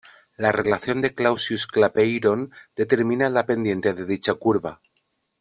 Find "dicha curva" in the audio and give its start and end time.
4.07-4.81